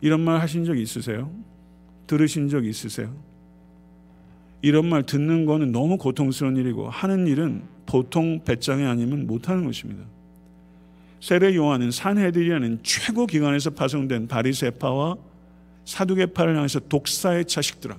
[0.00, 1.30] 이런 말 하신 적 있으세요?
[2.06, 3.14] 들으신 적 있으세요?
[4.62, 10.04] 이런 말 듣는 거는 너무 고통스러운 일이고 하는 일은 보통 배짱이 아니면 못하는 것입니다.
[11.20, 15.16] 세례 요한은 산헤드리아는 최고 기관에서 파송된 바리세파와
[15.84, 17.98] 사두개파를 향해서 독사의 자식들아.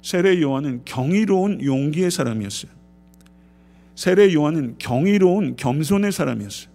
[0.00, 2.72] 세례 요한은 경이로운 용기의 사람이었어요.
[3.94, 6.72] 세례 요한은 경이로운 겸손의 사람이었어요.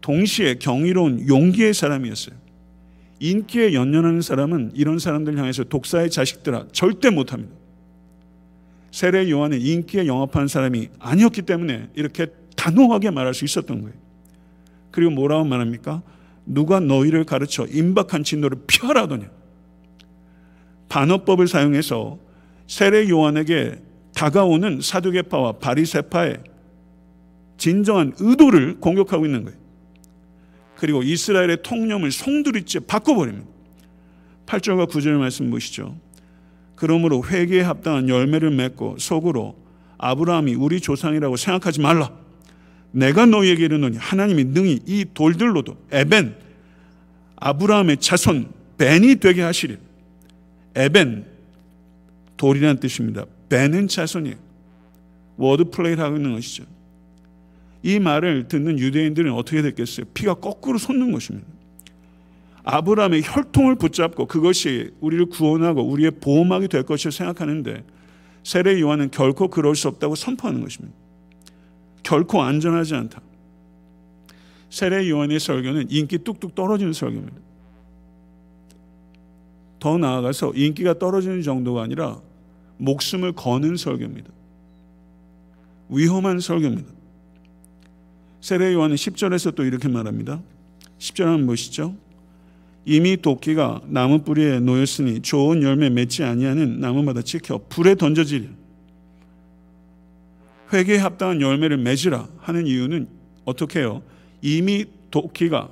[0.00, 2.36] 동시에 경이로운 용기의 사람이었어요.
[3.20, 7.54] 인기에 연연하는 사람은 이런 사람들 향해서 독사의 자식들아 절대 못합니다.
[8.90, 14.03] 세례 요한은 인기에 영합한 사람이 아니었기 때문에 이렇게 단호하게 말할 수 있었던 거예요.
[14.94, 16.02] 그리고 뭐라고 말합니까?
[16.46, 19.28] 누가 너희를 가르쳐 임박한 진노를 피하라더냐.
[20.88, 22.20] 반어법을 사용해서
[22.68, 23.82] 세례 요한에게
[24.14, 26.44] 다가오는 사두개파와 바리새파의
[27.56, 29.58] 진정한 의도를 공격하고 있는 거예요.
[30.76, 33.48] 그리고 이스라엘의 통념을 송두리째 바꿔버립니다.
[34.46, 35.96] 8절과 9절 말씀 보시죠.
[36.76, 39.56] 그러므로 회개에 합당한 열매를 맺고 속으로
[39.98, 42.23] 아브라함이 우리 조상이라고 생각하지 말라.
[42.94, 46.36] 내가 너희에게 이르노니 하나님이 능히 이 돌들로도 에벤
[47.36, 49.76] 아브라함의 자손 벤이 되게 하시리.
[50.76, 51.26] 에벤
[52.36, 53.24] 돌이라는 뜻입니다.
[53.48, 54.36] 벤은 자손이에요.
[55.36, 56.64] word play를 하고 있는 것이죠.
[57.82, 60.06] 이 말을 듣는 유대인들은 어떻게 됐겠어요?
[60.14, 61.46] 피가 거꾸로 솟는 것입니다.
[62.62, 67.84] 아브라함의 혈통을 붙잡고 그것이 우리를 구원하고 우리의 보호막이 될 것을 생각하는데
[68.44, 71.03] 세례 요한은 결코 그럴 수 없다고 선포하는 것입니다.
[72.04, 73.20] 결코 안전하지 않다.
[74.70, 77.36] 세례 요한의 설교는 인기 뚝뚝 떨어지는 설교입니다.
[79.80, 82.20] 더 나아가서 인기가 떨어지는 정도가 아니라
[82.78, 84.30] 목숨을 거는 설교입니다.
[85.88, 86.92] 위험한 설교입니다.
[88.40, 90.40] 세례 요한은 10절에서 또 이렇게 말합니다.
[90.98, 91.96] 10절 한번 보시죠.
[92.84, 98.63] 이미 도끼가 나무 뿌리에 놓였으니 좋은 열매 맺지 아니하는 나무마다 찍혀 불에 던져지리.
[100.74, 103.06] 회개에 합당한 열매를 맺으라 하는 이유는
[103.44, 104.02] 어떻게 해요?
[104.42, 105.70] 이미 도끼가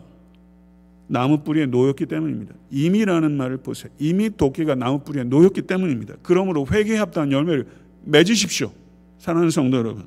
[1.08, 2.54] 나무 뿌리에 놓였기 때문입니다.
[2.70, 3.92] 이미라는 말을 보세요.
[3.98, 6.14] 이미 도끼가 나무 뿌리에 놓였기 때문입니다.
[6.22, 7.66] 그러므로 회개에 합당한 열매를
[8.04, 8.72] 맺으십시오.
[9.18, 10.04] 사랑하는 성도 여러분.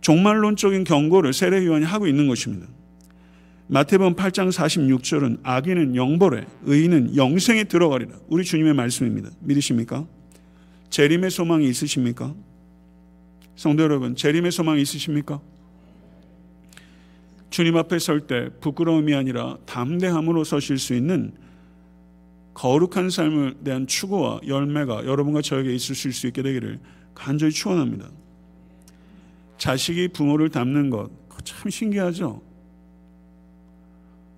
[0.00, 2.66] 종말론적인 경고를 세례 요한이 하고 있는 것입니다.
[3.68, 8.12] 마태복음 8장 46절은 악인은 영벌에 의인은 영생에 들어가리라.
[8.28, 9.30] 우리 주님의 말씀입니다.
[9.40, 10.06] 믿으십니까?
[10.88, 12.34] 재림의 소망이 있으십니까?
[13.58, 15.40] 성도 여러분, 재림의 소망이 있으십니까?
[17.50, 21.32] 주님 앞에 설 때 부끄러움이 아니라 담대함으로 서실 수 있는
[22.54, 26.78] 거룩한 삶을 대한 추구와 열매가 여러분과 저에게 있을 수 있게 되기를
[27.16, 28.08] 간절히 축원합니다.
[29.58, 31.10] 자식이 부모를 닮는 것
[31.44, 32.42] 참 신기하죠.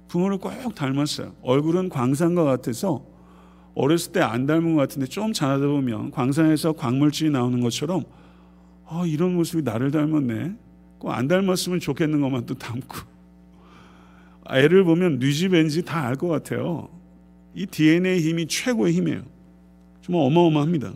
[0.09, 1.35] 부모를 꼭 닮았어요.
[1.43, 3.05] 얼굴은 광산과 같아서
[3.75, 8.05] 어렸을 때 안 닮은 것 같은데 좀 자라다 보면 광산에서 광물질이 나오는 것처럼
[8.91, 10.57] 아, 이런 모습이 나를 닮았네.
[10.99, 12.99] 꼭 안 닮았으면 좋겠는 것만 또 닮고.
[14.51, 16.89] 애를 보면 뉘집 왠지 다 알 것 같아요.
[17.55, 19.23] 이 DNA 힘이 최고의 힘이에요.
[20.03, 20.93] 정말 어마어마합니다.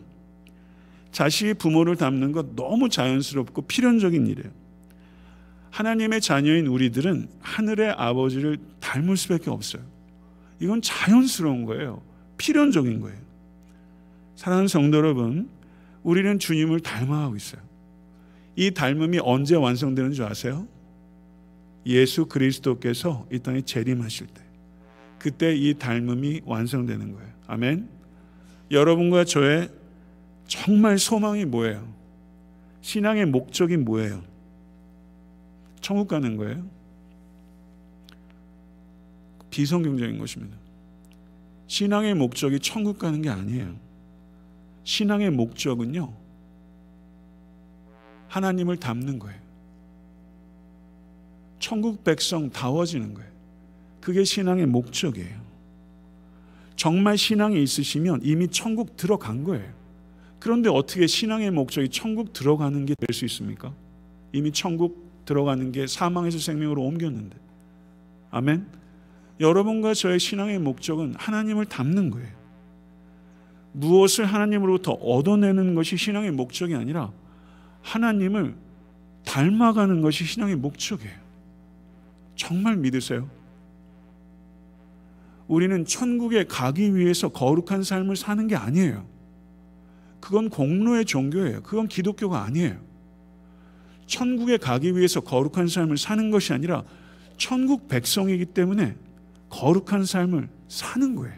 [1.11, 4.51] 자식이 부모를 닮는 것 너무 자연스럽고 필연적인 일이에요.
[5.71, 9.81] 하나님의 자녀인 우리들은 하늘의 아버지를 닮을 수밖에 없어요.
[10.59, 12.01] 이건 자연스러운 거예요.
[12.37, 13.17] 필연적인 거예요.
[14.35, 15.49] 사랑하는 성도 여러분,
[16.03, 17.61] 우리는 주님을 닮아가고 있어요.
[18.55, 20.67] 이 닮음이 언제 완성되는 줄 아세요?
[21.85, 24.41] 예수 그리스도께서 이 땅에 재림하실 때.
[25.19, 27.29] 그때 이 닮음이 완성되는 거예요.
[27.47, 27.89] 아멘.
[28.71, 29.69] 여러분과 저의
[30.47, 31.87] 정말 소망이 뭐예요?
[32.81, 34.23] 신앙의 목적이 뭐예요?
[35.81, 36.67] 천국 가는 거예요?
[39.49, 40.57] 비성경적인 것입니다.
[41.67, 43.75] 신앙의 목적이 천국 가는 게 아니에요.
[44.83, 46.13] 신앙의 목적은요,
[48.35, 49.39] 하나님을 닮는 거예요.
[51.59, 53.29] 천국 백성 다워지는 거예요.
[54.01, 55.45] 그게 신앙의 목적이에요.
[56.75, 59.73] 정말 신앙이 있으시면 이미 천국 들어간 거예요.
[60.39, 63.73] 그런데 어떻게 신앙의 목적이 천국 들어가는 게 될 수 있습니까?
[64.33, 67.37] 이미 천국 들어가는 게 사망에서 생명으로 옮겼는데.
[68.31, 68.67] 아멘.
[69.39, 72.27] 여러분과 저의 신앙의 목적은 하나님을 닮는 거예요.
[73.71, 77.11] 무엇을 하나님으로부터 얻어내는 것이 신앙의 목적이 아니라
[77.85, 78.55] 하나님을
[79.25, 81.13] 닮아가는 것이 신앙의 목적이에요.
[82.35, 83.29] 정말 믿으세요?
[85.47, 89.05] 우리는 천국에 가기 위해서 거룩한 삶을 사는 게 아니에요.
[90.19, 91.61] 그건 공로의 종교예요.
[91.61, 92.77] 그건 기독교가 아니에요.
[94.07, 96.83] 천국에 가기 위해서 거룩한 삶을 사는 것이 아니라
[97.37, 98.95] 천국 백성이기 때문에
[99.49, 101.35] 거룩한 삶을 사는 거예요.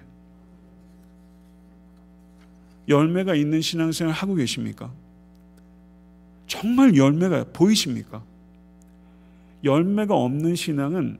[2.87, 4.93] 열매가 있는 신앙생활 하고 계십니까?
[6.47, 8.23] 정말 열매가 보이십니까?
[9.63, 11.19] 열매가 없는 신앙은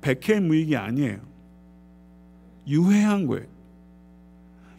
[0.00, 1.18] 백해 무익이 아니에요.
[2.66, 3.46] 유해한 거예요.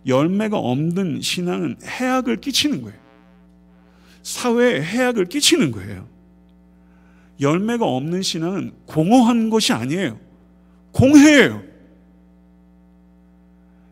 [0.05, 2.99] 열매가 없는 신앙은 해악을 끼치는 거예요.
[4.23, 6.07] 사회에 해악을 끼치는 거예요.
[7.39, 10.19] 열매가 없는 신앙은 공허한 것이 아니에요.
[10.91, 11.63] 공해예요.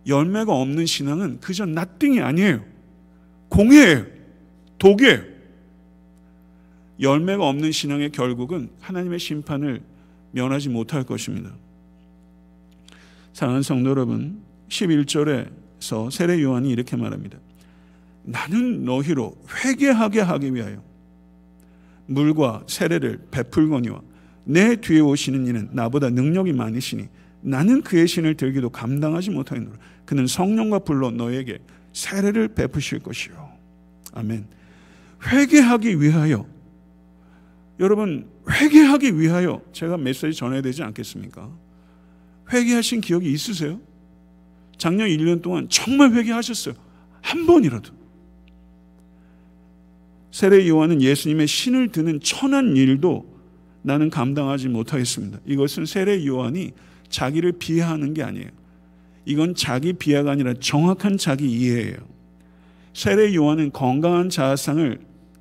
[0.05, 2.63] 열매가 없는 신앙은 그저 나띵이 아니에요.
[3.49, 4.05] 공해예요.
[4.77, 5.36] 독이에요.
[6.99, 9.81] 열매가 없는 신앙의 결국은 하나님의 심판을
[10.31, 11.51] 면하지 못할 것입니다.
[13.33, 17.37] 사랑하는 성도 여러분, 11절에서 세례 요한이 이렇게 말합니다.
[18.23, 20.83] 나는 너희로 회개하게 하기 위하여
[22.07, 24.01] 물과 세례를 베풀거니와
[24.45, 27.07] 내 뒤에 오시는 이는 나보다 능력이 많으시니
[27.41, 29.77] 나는 그의 신을 들기도 감당하지 못하노라.
[30.05, 31.59] 그는 성령과 불로 너에게
[31.93, 33.49] 세례를 베푸실 것이요.
[34.13, 34.45] 아멘.
[35.25, 36.45] 회개하기 위하여
[37.79, 41.51] 여러분 회개하기 위하여 제가 메시지 전해야 되지 않겠습니까?
[42.51, 43.79] 회개하신 기억이 있으세요?
[44.77, 46.75] 작년 1년 동안 정말 회개하셨어요.
[47.21, 47.93] 한 번이라도.
[50.31, 53.37] 세례 요한은 예수님의 신을 드는 천한 일도
[53.81, 55.39] 나는 감당하지 못하겠습니다.
[55.45, 56.71] 이것은 세례 요한이
[57.09, 58.49] 자기를 비하하는 게 아니에요.
[59.25, 61.97] 이건 자기 비하가 아니라 정확한 자기 이해예요.
[62.93, 64.99] 세례 요한은 건강한 자아상을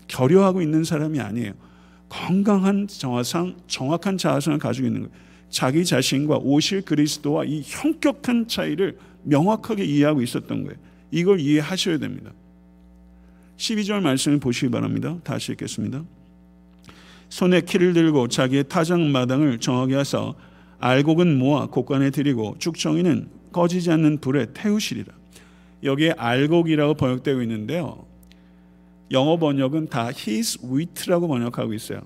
[0.08, 1.52] 결여하고 있는 사람이 아니에요.
[2.08, 5.14] 건강한 자아상, 정확한 자아상을 가지고 있는 거예요.
[5.50, 10.78] 자기 자신과 오실 그리스도와 이 형격한 차이를 명확하게 이해하고 있었던 거예요.
[11.10, 12.32] 이걸 이해하셔야 됩니다.
[13.56, 15.16] 12절 말씀을 보시기 바랍니다.
[15.24, 16.04] 다시 읽겠습니다.
[17.28, 20.34] 손에 키를 들고 자기의 타작 마당을 정하게 하사
[20.78, 25.12] 알곡은 모아 곡간에 들이고 쭉정이는 꺼지지 않는 불에 태우시리라.
[25.82, 28.05] 여기에 알곡이라고 번역되고 있는데요.
[29.10, 32.00] 영어 번역은 다 his wit라고 번역하고 있어요.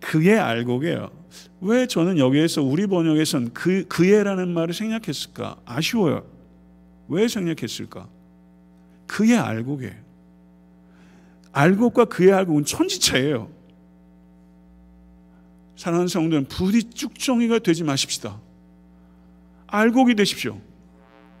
[0.00, 1.10] 그의 알곡이에요.
[1.60, 5.60] 왜 저는 여기에서 우리 번역에선 그 그의라는 말을 생략했을까?
[5.64, 6.24] 아쉬워요.
[7.08, 8.08] 왜 생략했을까?
[9.06, 9.94] 그의 알곡이에요.
[11.52, 13.48] 알곡과 그의 알곡은 천지차예요.
[15.76, 18.40] 사랑하는 성도는 부디 쭉정이가 되지 마십시다.
[19.66, 20.58] 알곡이 되십시오.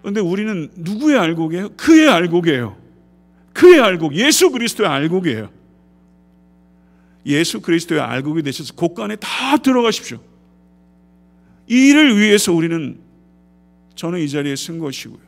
[0.00, 1.70] 그런데 우리는 누구의 알곡이에요?
[1.76, 2.81] 그의 알곡이에요.
[3.52, 5.50] 그의 알곡, 예수 그리스도의 알곡이에요.
[7.26, 10.18] 예수 그리스도의 알곡이 되셔서 곳간에 다 들어가십시오.
[11.68, 12.98] 이 일을 위해서 우리는
[13.94, 15.20] 저는 이 자리에 쓴 것이고요.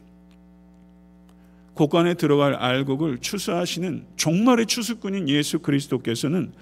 [1.75, 6.53] 곳간에 들어갈 알곡을 추수하시는 종말의 추수꾼인 예수 그리스도께서는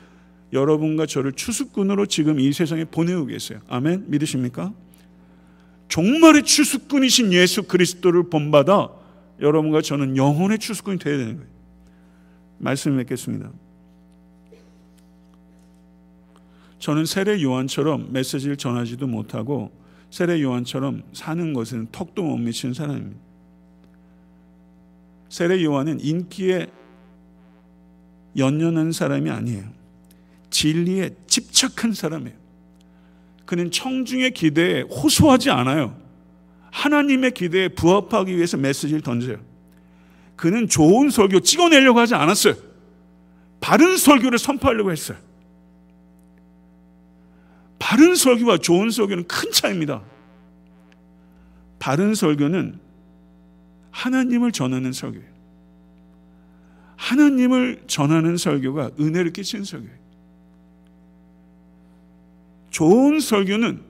[0.52, 3.60] 여러분과 저를 추수꾼으로 지금 이 세상에 보내고 계세요.
[3.68, 4.06] 아멘.
[4.08, 4.72] 믿으십니까?
[5.88, 8.88] 종말의 추수꾼이신 예수 그리스도를 본받아
[9.40, 11.51] 여러분과 저는 영혼의 추수꾼이 되어야 되는 거예요.
[12.62, 13.50] 말씀 맺겠습니다.
[16.78, 19.72] 저는 세례 요한처럼 메시지를 전하지도 못하고
[20.10, 23.20] 세례 요한처럼 사는 것은 턱도 못 미치는 사람입니다.
[25.28, 26.68] 세례 요한은 인기에
[28.36, 29.64] 연연한 사람이 아니에요.
[30.50, 32.36] 진리에 집착한 사람이에요.
[33.44, 36.00] 그는 청중의 기대에 호소하지 않아요.
[36.70, 39.51] 하나님의 기대에 부합하기 위해서 메시지를 던져요.
[40.42, 42.54] 그는 좋은 설교 찍어내려고 하지 않았어요.
[43.60, 45.16] 바른 설교를 선포하려고 했어요.
[47.78, 50.02] 바른 설교와 좋은 설교는 큰 차이입니다.
[51.78, 52.80] 바른 설교는
[53.92, 55.28] 하나님을 전하는 설교예요.
[56.96, 59.96] 하나님을 전하는 설교가 은혜를 끼치는 설교예요.
[62.70, 63.80] 좋은 설교는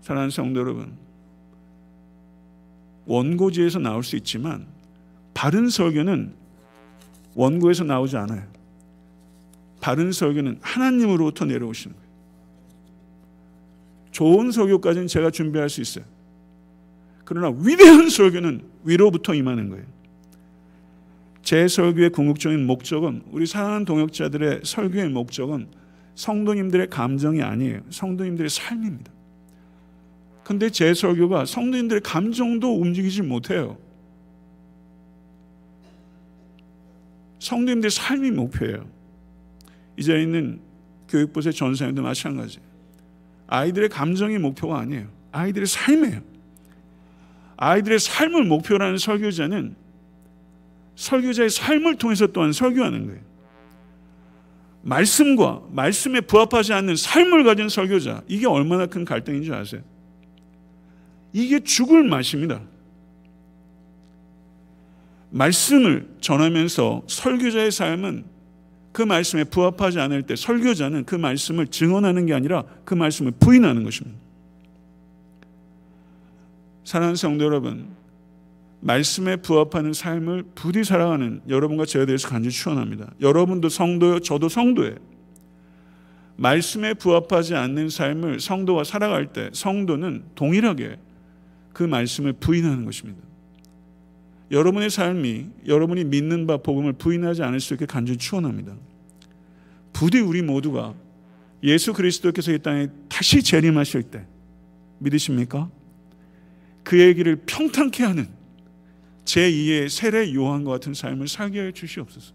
[0.00, 1.11] 사랑하는 성도 여러분
[3.06, 4.66] 원고지에서 나올 수 있지만
[5.34, 6.34] 바른 설교는
[7.34, 8.42] 원고에서 나오지 않아요.
[9.80, 12.12] 바른 설교는 하나님으로부터 내려오시는 거예요.
[14.12, 16.04] 좋은 설교까지는 제가 준비할 수 있어요.
[17.24, 19.84] 그러나 위대한 설교는 위로부터 임하는 거예요.
[21.42, 25.66] 제 설교의 궁극적인 목적은 우리 사랑하는 동역자들의 설교의 목적은
[26.14, 27.80] 성도님들의 감정이 아니에요.
[27.90, 29.10] 성도님들의 삶입니다.
[30.44, 33.78] 근데 제 설교가 성도님들의 감정도 움직이지 못해요.
[37.38, 38.86] 성도님들의 삶이 목표예요.
[39.96, 40.60] 이 자리에 있는
[41.08, 42.58] 교육부의 전사님도 마찬가지.
[43.46, 45.08] 아이들의 감정이 목표가 아니에요.
[45.30, 46.20] 아이들의 삶이에요.
[47.56, 49.76] 아이들의 삶을 목표로 는 설교자는
[50.96, 53.20] 설교자의 삶을 통해서 또한 설교하는 거예요.
[54.82, 59.82] 말씀과 말씀에 부합하지 않는 삶을 가진 설교자, 이게 얼마나 큰 갈등인 줄 아세요?
[61.32, 62.60] 이게 죽을 맛입니다.
[65.30, 68.24] 말씀을 전하면서 설교자의 삶은
[68.92, 74.18] 그 말씀에 부합하지 않을 때 설교자는 그 말씀을 증언하는 게 아니라 그 말씀을 부인하는 것입니다.
[76.84, 77.88] 사랑하는 성도 여러분,
[78.80, 83.12] 말씀에 부합하는 삶을 부디 살아가는 여러분과 저에 대해서 간절히 축원합니다.
[83.20, 84.96] 여러분도 성도요, 저도 성도예요.
[86.36, 90.98] 말씀에 부합하지 않는 삶을 성도가 살아갈 때 성도는 동일하게
[91.72, 93.20] 그 말씀을 부인하는 것입니다.
[94.50, 98.76] 여러분의 삶이 여러분이 믿는 바 복음을 부인하지 않을 수 있게 간절히 축원합니다.
[99.92, 100.94] 부디 우리 모두가
[101.62, 104.26] 예수 그리스도께서 이 땅에 다시 재림하실 때
[104.98, 105.70] 믿으십니까?
[106.82, 108.28] 그의 길을 평탄케 하는
[109.24, 112.34] 제2의 세례 요한과 같은 삶을 살게 해 주시옵소서.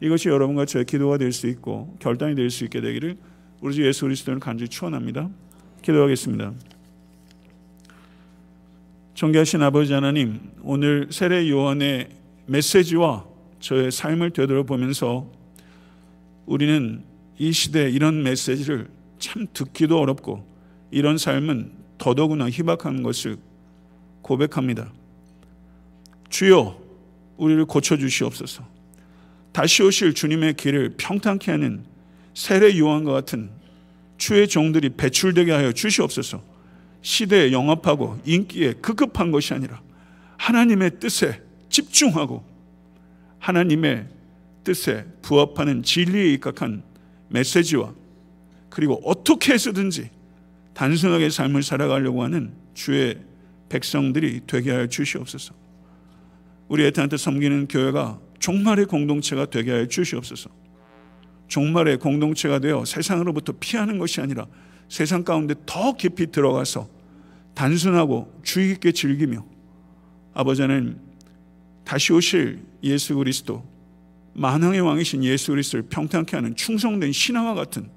[0.00, 3.16] 이것이 여러분과 저의 기도가 될 수 있고 결단이 될 수 있게 되기를
[3.60, 5.30] 우리 주 예수 그리스도를 간절히 축원합니다.
[5.82, 6.54] 기도하겠습니다.
[9.14, 12.08] 존귀하신 아버지 하나님, 오늘 세례 요한의
[12.46, 13.26] 메시지와
[13.60, 15.30] 저의 삶을 되돌아보면서
[16.46, 17.04] 우리는
[17.38, 18.88] 이 시대에 이런 메시지를
[19.18, 20.46] 참 듣기도 어렵고
[20.90, 23.36] 이런 삶은 더더구나 희박한 것을
[24.22, 24.90] 고백합니다.
[26.30, 26.80] 주여,
[27.36, 28.66] 우리를 고쳐주시옵소서.
[29.52, 31.84] 다시 오실 주님의 길을 평탄케 하는
[32.32, 33.50] 세례 요한과 같은
[34.16, 36.51] 주의 종들이 배출되게 하여 주시옵소서.
[37.02, 39.80] 시대에 영합하고 인기에 급급한 것이 아니라
[40.38, 42.44] 하나님의 뜻에 집중하고
[43.38, 44.06] 하나님의
[44.64, 46.82] 뜻에 부합하는 진리에 입각한
[47.28, 47.92] 메시지와
[48.70, 50.10] 그리고 어떻게 해서든지
[50.74, 53.18] 단순하게 삶을 살아가려고 하는 주의
[53.68, 55.54] 백성들이 되게 하여 주시옵소서.
[56.68, 60.50] 우리 애타한테 섬기는 교회가 종말의 공동체가 되게 하여 주시옵소서.
[61.48, 64.46] 종말의 공동체가 되어 세상으로부터 피하는 것이 아니라
[64.92, 66.86] 세상 가운데 더 깊이 들어가서
[67.54, 69.42] 단순하고 주의 깊게 즐기며
[70.34, 71.00] 아버지 는
[71.82, 73.66] 다시 오실 예수 그리스도
[74.34, 77.88] 만왕의 왕이신 예수 그리스도를 평탄케 하는 충성된 신앙과 같은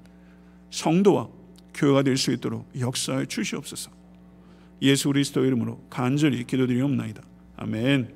[0.70, 1.28] 성도와
[1.74, 3.90] 교회가 될 수 있도록 역사해 주시옵소서.
[4.80, 7.22] 예수 그리스도 이름으로 간절히 기도드리옵나이다.
[7.56, 8.15] 아멘.